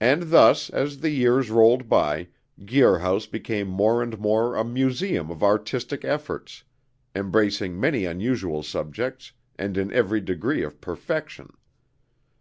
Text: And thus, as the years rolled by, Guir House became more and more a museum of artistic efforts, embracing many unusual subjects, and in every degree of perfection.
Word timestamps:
And 0.00 0.32
thus, 0.32 0.68
as 0.70 0.98
the 0.98 1.10
years 1.10 1.48
rolled 1.48 1.88
by, 1.88 2.26
Guir 2.66 2.98
House 2.98 3.26
became 3.26 3.68
more 3.68 4.02
and 4.02 4.18
more 4.18 4.56
a 4.56 4.64
museum 4.64 5.30
of 5.30 5.44
artistic 5.44 6.04
efforts, 6.04 6.64
embracing 7.14 7.78
many 7.78 8.04
unusual 8.04 8.64
subjects, 8.64 9.30
and 9.56 9.76
in 9.78 9.92
every 9.92 10.20
degree 10.20 10.64
of 10.64 10.80
perfection. 10.80 11.52